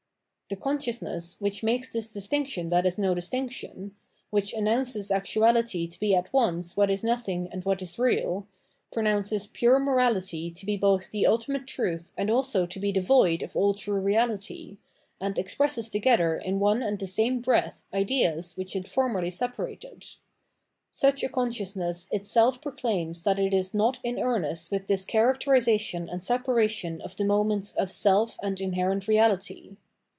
[0.53, 3.95] The con.sciousness, which makes this distinc tion that is no distinction,
[4.31, 8.47] which announces actuality to be at once what is nothing and what is real,
[8.91, 13.55] pronounces pure morality to be both the ultimate truth and also to be devoid of
[13.55, 14.75] all true reality,
[15.21, 20.03] and expresses together in one and the same breath ideas which it formerly separated—
[20.91, 26.25] such a consciousness itself proclaims that it is not in earnest with this characterisation and
[26.25, 29.77] separation of the moments of self and inherent reality.